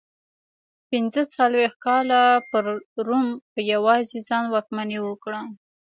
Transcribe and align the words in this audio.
پنځه 0.89 1.21
څلوېښت 1.35 1.77
کاله 1.85 2.21
پر 2.49 2.63
روم 3.07 3.25
په 3.51 3.59
یوازې 3.73 4.17
ځان 4.29 4.45
واکمني 4.49 4.99
وکړه 5.03 5.41